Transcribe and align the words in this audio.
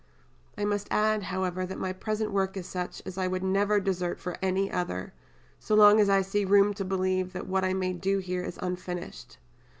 I 0.57 0.65
must 0.65 0.87
add, 0.89 1.21
however, 1.21 1.63
that 1.63 1.77
my 1.77 1.93
present 1.93 2.31
work 2.31 2.57
is 2.57 2.65
such 2.67 3.03
as 3.05 3.19
I 3.19 3.27
would 3.27 3.43
never 3.43 3.79
desert 3.79 4.19
for 4.19 4.35
any 4.41 4.71
other, 4.71 5.13
so 5.59 5.75
long 5.75 5.99
as 5.99 6.09
I 6.09 6.23
see 6.23 6.43
room 6.43 6.73
to 6.73 6.83
believe 6.83 7.33
that 7.33 7.45
what 7.45 7.63
I 7.63 7.75
may 7.75 7.93
do 7.93 8.17
here 8.17 8.41
is 8.41 8.57
unfinished. 8.63 9.37